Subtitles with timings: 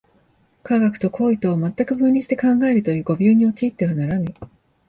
[0.63, 4.33] 科学と行為とを全く分離して考えるという誤謬に陥ってはならぬ。